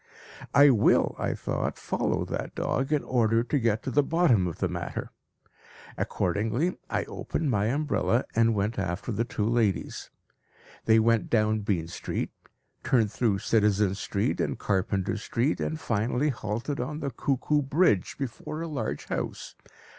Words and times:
"I 0.51 0.71
will," 0.71 1.15
I 1.19 1.35
thought, 1.35 1.77
"follow 1.77 2.25
that 2.25 2.55
dog 2.55 2.91
in 2.91 3.03
order 3.03 3.43
to 3.43 3.59
get 3.59 3.83
to 3.83 3.91
the 3.91 4.01
bottom 4.01 4.47
of 4.47 4.57
the 4.57 4.67
matter. 4.67 5.11
Accordingly, 5.95 6.75
I 6.89 7.03
opened 7.03 7.51
my 7.51 7.65
umbrella 7.67 8.25
and 8.33 8.55
went 8.55 8.79
after 8.79 9.11
the 9.11 9.25
two 9.25 9.47
ladies. 9.47 10.09
They 10.85 10.97
went 10.97 11.29
down 11.29 11.59
Bean 11.59 11.87
Street, 11.87 12.31
turned 12.83 13.11
through 13.11 13.37
Citizen 13.45 13.93
Street 13.93 14.41
and 14.41 14.57
Carpenter 14.57 15.17
Street, 15.17 15.59
and 15.59 15.79
finally 15.79 16.29
halted 16.29 16.79
on 16.79 16.99
the 16.99 17.11
Cuckoo 17.11 17.61
Bridge 17.61 18.17
before 18.17 18.61
a 18.63 18.67
large 18.67 19.05
house. 19.05 19.53